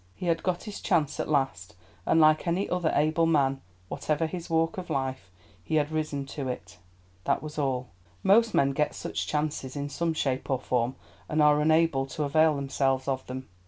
He 0.15 0.25
had 0.25 0.41
got 0.41 0.63
his 0.63 0.81
chance 0.81 1.19
at 1.19 1.29
last, 1.29 1.75
and 2.07 2.19
like 2.19 2.47
any 2.47 2.67
other 2.67 2.91
able 2.95 3.27
man, 3.27 3.61
whatever 3.87 4.25
his 4.25 4.49
walk 4.49 4.79
of 4.79 4.89
life, 4.89 5.29
he 5.63 5.75
had 5.75 5.91
risen 5.91 6.25
to 6.25 6.47
it. 6.47 6.79
That 7.25 7.43
was 7.43 7.59
all. 7.59 7.89
Most 8.23 8.55
men 8.55 8.71
get 8.71 8.95
such 8.95 9.27
chances 9.27 9.75
in 9.75 9.89
some 9.89 10.15
shape 10.15 10.49
or 10.49 10.59
form, 10.59 10.95
and 11.29 11.39
are 11.39 11.61
unable 11.61 12.07
to 12.07 12.23
avail 12.23 12.55
themselves 12.55 13.07
of 13.07 13.27
them. 13.27 13.47